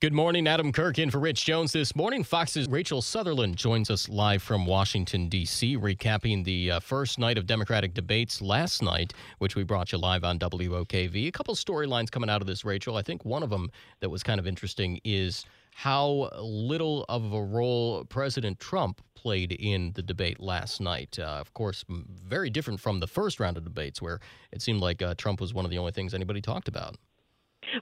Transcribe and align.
Good 0.00 0.14
morning, 0.14 0.48
Adam 0.48 0.72
Kirk 0.72 0.98
in 0.98 1.10
for 1.10 1.18
Rich 1.18 1.44
Jones 1.44 1.72
this 1.72 1.94
morning. 1.94 2.24
Fox's 2.24 2.66
Rachel 2.66 3.02
Sutherland 3.02 3.58
joins 3.58 3.90
us 3.90 4.08
live 4.08 4.42
from 4.42 4.64
Washington, 4.64 5.28
D.C., 5.28 5.76
recapping 5.76 6.42
the 6.42 6.70
uh, 6.70 6.80
first 6.80 7.18
night 7.18 7.36
of 7.36 7.44
Democratic 7.44 7.92
debates 7.92 8.40
last 8.40 8.82
night, 8.82 9.12
which 9.40 9.56
we 9.56 9.62
brought 9.62 9.92
you 9.92 9.98
live 9.98 10.24
on 10.24 10.38
WOKV. 10.38 11.28
A 11.28 11.30
couple 11.30 11.54
storylines 11.54 12.10
coming 12.10 12.30
out 12.30 12.40
of 12.40 12.46
this, 12.46 12.64
Rachel. 12.64 12.96
I 12.96 13.02
think 13.02 13.26
one 13.26 13.42
of 13.42 13.50
them 13.50 13.70
that 14.00 14.08
was 14.08 14.22
kind 14.22 14.40
of 14.40 14.46
interesting 14.46 15.02
is 15.04 15.44
how 15.74 16.30
little 16.40 17.04
of 17.10 17.34
a 17.34 17.42
role 17.42 18.02
President 18.06 18.58
Trump 18.58 19.02
played 19.14 19.52
in 19.52 19.92
the 19.92 20.02
debate 20.02 20.40
last 20.40 20.80
night. 20.80 21.18
Uh, 21.18 21.24
of 21.24 21.52
course, 21.52 21.84
very 21.90 22.48
different 22.48 22.80
from 22.80 23.00
the 23.00 23.06
first 23.06 23.38
round 23.38 23.58
of 23.58 23.64
debates, 23.64 24.00
where 24.00 24.20
it 24.50 24.62
seemed 24.62 24.80
like 24.80 25.02
uh, 25.02 25.14
Trump 25.18 25.42
was 25.42 25.52
one 25.52 25.66
of 25.66 25.70
the 25.70 25.76
only 25.76 25.92
things 25.92 26.14
anybody 26.14 26.40
talked 26.40 26.68
about. 26.68 26.96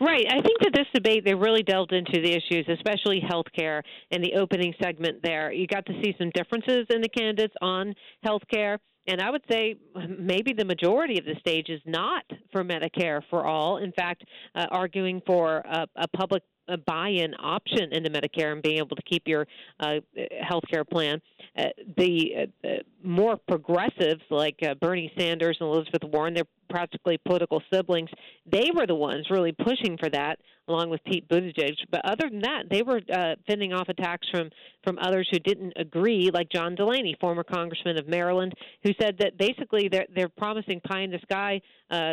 Right. 0.00 0.26
I 0.28 0.40
think 0.40 0.60
that 0.60 0.72
this 0.74 0.86
debate, 0.94 1.24
they 1.24 1.34
really 1.34 1.62
delved 1.62 1.92
into 1.92 2.20
the 2.20 2.32
issues, 2.32 2.66
especially 2.68 3.20
health 3.20 3.46
care 3.54 3.82
in 4.10 4.22
the 4.22 4.34
opening 4.34 4.74
segment 4.82 5.22
there. 5.22 5.52
You 5.52 5.66
got 5.66 5.86
to 5.86 6.00
see 6.02 6.14
some 6.18 6.30
differences 6.34 6.86
in 6.90 7.00
the 7.00 7.08
candidates 7.08 7.54
on 7.60 7.94
health 8.22 8.42
care. 8.52 8.78
And 9.08 9.20
I 9.20 9.30
would 9.30 9.44
say 9.50 9.76
maybe 10.18 10.52
the 10.52 10.64
majority 10.64 11.18
of 11.18 11.24
the 11.24 11.36
stage 11.38 11.68
is 11.68 11.80
not 11.86 12.24
for 12.50 12.64
Medicare 12.64 13.22
for 13.30 13.46
all. 13.46 13.78
In 13.78 13.92
fact, 13.92 14.24
uh, 14.54 14.66
arguing 14.70 15.22
for 15.26 15.58
a, 15.58 15.86
a 15.96 16.08
public 16.08 16.42
a 16.68 16.76
buy-in 16.76 17.34
option 17.38 17.92
into 17.92 18.10
Medicare 18.10 18.52
and 18.52 18.62
being 18.62 18.78
able 18.78 18.96
to 18.96 19.02
keep 19.02 19.22
your 19.26 19.46
uh, 19.80 19.96
health 20.42 20.64
care 20.70 20.84
plan. 20.84 21.20
Uh, 21.56 21.64
the 21.96 22.48
uh, 22.64 22.68
more 23.02 23.36
progressives 23.36 24.22
like 24.30 24.58
uh, 24.62 24.74
Bernie 24.74 25.12
Sanders 25.18 25.56
and 25.60 25.68
Elizabeth 25.68 26.02
Warren, 26.04 26.34
they're 26.34 26.44
practically 26.76 27.16
political 27.24 27.62
siblings. 27.72 28.10
They 28.44 28.68
were 28.74 28.86
the 28.86 28.94
ones 28.94 29.28
really 29.30 29.52
pushing 29.52 29.96
for 29.96 30.10
that, 30.10 30.38
along 30.68 30.90
with 30.90 31.02
Pete 31.04 31.26
Buttigieg. 31.26 31.72
But 31.90 32.02
other 32.04 32.28
than 32.28 32.42
that, 32.42 32.64
they 32.70 32.82
were 32.82 33.00
uh, 33.10 33.36
fending 33.46 33.72
off 33.72 33.88
attacks 33.88 34.28
from 34.30 34.50
from 34.84 34.98
others 35.00 35.26
who 35.32 35.38
didn't 35.38 35.72
agree, 35.76 36.30
like 36.32 36.48
John 36.50 36.74
Delaney, 36.74 37.16
former 37.18 37.42
congressman 37.42 37.98
of 37.98 38.06
Maryland, 38.06 38.52
who 38.84 38.90
said 39.00 39.16
that 39.20 39.38
basically 39.38 39.88
they're 39.88 40.04
they're 40.14 40.28
promising 40.28 40.80
pie 40.80 41.00
in 41.00 41.10
the 41.10 41.18
sky, 41.22 41.62
uh, 41.90 42.12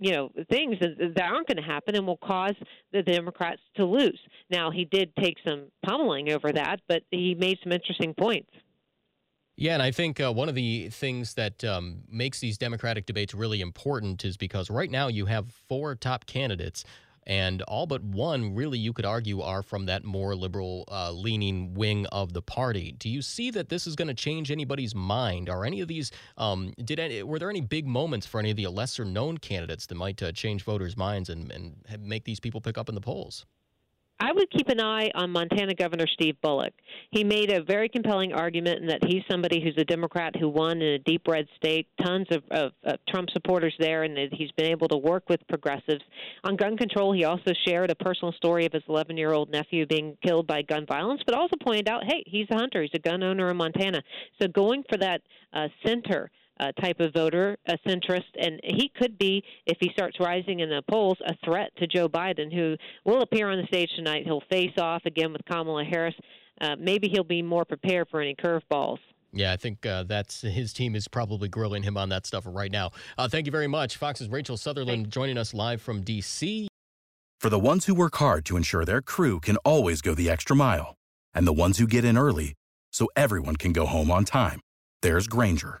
you 0.00 0.10
know, 0.10 0.32
things 0.50 0.76
that, 0.80 1.14
that 1.14 1.30
aren't 1.32 1.46
going 1.46 1.62
to 1.64 1.70
happen 1.74 1.94
and 1.94 2.04
will 2.04 2.16
cause 2.16 2.56
the 2.92 3.02
Democrats 3.02 3.60
to 3.76 3.84
lose. 3.84 4.18
Now 4.50 4.72
he 4.72 4.84
did 4.84 5.14
take 5.14 5.36
some 5.46 5.66
pummeling 5.86 6.32
over 6.32 6.50
that, 6.52 6.80
but 6.88 7.02
he 7.12 7.36
made 7.36 7.58
some 7.62 7.70
interesting 7.70 8.14
points. 8.14 8.50
Yeah, 9.62 9.74
and 9.74 9.82
I 9.82 9.92
think 9.92 10.18
uh, 10.18 10.32
one 10.32 10.48
of 10.48 10.56
the 10.56 10.88
things 10.88 11.34
that 11.34 11.62
um, 11.62 12.02
makes 12.10 12.40
these 12.40 12.58
Democratic 12.58 13.06
debates 13.06 13.32
really 13.32 13.60
important 13.60 14.24
is 14.24 14.36
because 14.36 14.68
right 14.70 14.90
now 14.90 15.06
you 15.06 15.26
have 15.26 15.52
four 15.68 15.94
top 15.94 16.26
candidates, 16.26 16.84
and 17.28 17.62
all 17.62 17.86
but 17.86 18.02
one, 18.02 18.56
really, 18.56 18.80
you 18.80 18.92
could 18.92 19.04
argue, 19.06 19.40
are 19.40 19.62
from 19.62 19.86
that 19.86 20.02
more 20.02 20.34
liberal 20.34 20.82
uh, 20.90 21.12
leaning 21.12 21.74
wing 21.74 22.06
of 22.06 22.32
the 22.32 22.42
party. 22.42 22.96
Do 22.98 23.08
you 23.08 23.22
see 23.22 23.52
that 23.52 23.68
this 23.68 23.86
is 23.86 23.94
going 23.94 24.08
to 24.08 24.14
change 24.14 24.50
anybody's 24.50 24.96
mind? 24.96 25.48
Are 25.48 25.64
any 25.64 25.80
of 25.80 25.86
these, 25.86 26.10
um, 26.38 26.74
did 26.84 26.98
any, 26.98 27.22
were 27.22 27.38
there 27.38 27.48
any 27.48 27.60
big 27.60 27.86
moments 27.86 28.26
for 28.26 28.40
any 28.40 28.50
of 28.50 28.56
the 28.56 28.66
lesser 28.66 29.04
known 29.04 29.38
candidates 29.38 29.86
that 29.86 29.94
might 29.94 30.20
uh, 30.24 30.32
change 30.32 30.64
voters' 30.64 30.96
minds 30.96 31.28
and, 31.28 31.52
and 31.52 31.76
make 32.00 32.24
these 32.24 32.40
people 32.40 32.60
pick 32.60 32.78
up 32.78 32.88
in 32.88 32.96
the 32.96 33.00
polls? 33.00 33.46
I 34.22 34.30
would 34.30 34.48
keep 34.52 34.68
an 34.68 34.80
eye 34.80 35.10
on 35.16 35.30
Montana 35.30 35.74
Governor 35.74 36.06
Steve 36.06 36.36
Bullock. 36.42 36.72
He 37.10 37.24
made 37.24 37.50
a 37.50 37.60
very 37.60 37.88
compelling 37.88 38.32
argument 38.32 38.80
in 38.80 38.86
that 38.86 39.04
he's 39.04 39.24
somebody 39.28 39.60
who's 39.60 39.74
a 39.76 39.84
Democrat 39.84 40.36
who 40.38 40.48
won 40.48 40.80
in 40.80 40.94
a 40.94 40.98
deep 41.00 41.26
red 41.26 41.48
state, 41.56 41.88
tons 42.00 42.28
of, 42.30 42.44
of, 42.52 42.72
of 42.84 43.00
Trump 43.08 43.30
supporters 43.30 43.74
there, 43.80 44.04
and 44.04 44.16
that 44.16 44.32
he's 44.32 44.52
been 44.52 44.66
able 44.66 44.86
to 44.86 44.96
work 44.96 45.28
with 45.28 45.40
progressives. 45.48 46.02
On 46.44 46.54
gun 46.54 46.76
control, 46.76 47.12
he 47.12 47.24
also 47.24 47.52
shared 47.66 47.90
a 47.90 47.96
personal 47.96 48.32
story 48.34 48.64
of 48.64 48.72
his 48.72 48.84
11 48.88 49.16
year 49.16 49.32
old 49.32 49.50
nephew 49.50 49.86
being 49.86 50.16
killed 50.24 50.46
by 50.46 50.62
gun 50.62 50.86
violence, 50.86 51.22
but 51.26 51.34
also 51.34 51.56
pointed 51.60 51.88
out, 51.88 52.04
hey, 52.04 52.22
he's 52.24 52.46
a 52.52 52.54
hunter, 52.54 52.82
he's 52.82 52.94
a 52.94 53.00
gun 53.00 53.24
owner 53.24 53.50
in 53.50 53.56
Montana. 53.56 54.04
So 54.40 54.46
going 54.46 54.84
for 54.88 54.98
that 54.98 55.22
uh, 55.52 55.66
center 55.84 56.30
uh, 56.62 56.72
type 56.80 57.00
of 57.00 57.12
voter, 57.12 57.56
a 57.66 57.76
centrist, 57.86 58.22
and 58.38 58.60
he 58.62 58.90
could 58.96 59.18
be, 59.18 59.42
if 59.66 59.76
he 59.80 59.90
starts 59.92 60.18
rising 60.20 60.60
in 60.60 60.68
the 60.68 60.82
polls, 60.90 61.18
a 61.26 61.34
threat 61.44 61.70
to 61.78 61.86
Joe 61.86 62.08
Biden, 62.08 62.52
who 62.52 62.76
will 63.04 63.22
appear 63.22 63.50
on 63.50 63.58
the 63.58 63.66
stage 63.66 63.90
tonight. 63.96 64.24
He'll 64.24 64.42
face 64.50 64.76
off 64.78 65.02
again 65.04 65.32
with 65.32 65.42
Kamala 65.50 65.84
Harris. 65.84 66.14
Uh, 66.60 66.76
maybe 66.78 67.08
he'll 67.08 67.24
be 67.24 67.42
more 67.42 67.64
prepared 67.64 68.08
for 68.10 68.20
any 68.20 68.34
curveballs. 68.36 68.98
Yeah, 69.32 69.52
I 69.52 69.56
think 69.56 69.84
uh, 69.86 70.04
that's 70.04 70.42
his 70.42 70.72
team 70.72 70.94
is 70.94 71.08
probably 71.08 71.48
grilling 71.48 71.82
him 71.82 71.96
on 71.96 72.10
that 72.10 72.26
stuff 72.26 72.44
right 72.46 72.70
now. 72.70 72.90
Uh, 73.16 73.28
thank 73.28 73.46
you 73.46 73.52
very 73.52 73.66
much, 73.66 73.96
Fox's 73.96 74.28
Rachel 74.28 74.56
Sutherland 74.56 75.04
Thanks. 75.04 75.14
joining 75.14 75.38
us 75.38 75.54
live 75.54 75.80
from 75.80 76.02
D.C. 76.02 76.68
For 77.40 77.48
the 77.48 77.58
ones 77.58 77.86
who 77.86 77.94
work 77.94 78.16
hard 78.16 78.44
to 78.44 78.56
ensure 78.56 78.84
their 78.84 79.02
crew 79.02 79.40
can 79.40 79.56
always 79.58 80.00
go 80.02 80.14
the 80.14 80.30
extra 80.30 80.54
mile, 80.54 80.94
and 81.34 81.46
the 81.46 81.52
ones 81.52 81.78
who 81.78 81.86
get 81.86 82.04
in 82.04 82.16
early 82.16 82.54
so 82.92 83.08
everyone 83.16 83.56
can 83.56 83.72
go 83.72 83.86
home 83.86 84.10
on 84.10 84.24
time, 84.26 84.60
there's 85.00 85.26
Grainger 85.26 85.80